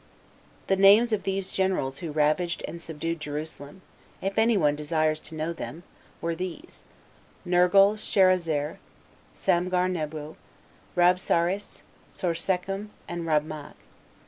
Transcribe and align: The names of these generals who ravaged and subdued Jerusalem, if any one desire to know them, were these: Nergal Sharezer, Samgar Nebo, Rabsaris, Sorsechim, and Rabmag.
The 0.65 0.75
names 0.75 1.13
of 1.13 1.21
these 1.21 1.51
generals 1.51 1.99
who 1.99 2.11
ravaged 2.11 2.63
and 2.67 2.81
subdued 2.81 3.19
Jerusalem, 3.19 3.83
if 4.19 4.39
any 4.39 4.57
one 4.57 4.75
desire 4.75 5.13
to 5.13 5.35
know 5.35 5.53
them, 5.53 5.83
were 6.21 6.33
these: 6.33 6.81
Nergal 7.45 7.97
Sharezer, 7.97 8.77
Samgar 9.35 9.87
Nebo, 9.87 10.37
Rabsaris, 10.97 11.83
Sorsechim, 12.11 12.87
and 13.07 13.27
Rabmag. 13.27 13.75